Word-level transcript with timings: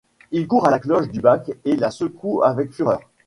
Il 0.31 0.47
court 0.47 0.65
à 0.67 0.71
la 0.71 0.79
cloche 0.79 1.09
du 1.09 1.21
bac 1.21 1.51
et 1.63 1.75
la 1.75 1.91
secoue 1.91 2.41
avec 2.41 2.71
fureur. 2.71 3.01